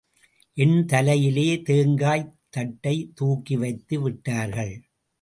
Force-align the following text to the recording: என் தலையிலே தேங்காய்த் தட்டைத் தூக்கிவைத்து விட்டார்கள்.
என் 0.53 0.85
தலையிலே 0.85 1.61
தேங்காய்த் 1.69 2.33
தட்டைத் 2.49 3.13
தூக்கிவைத்து 3.21 4.01
விட்டார்கள். 4.01 4.75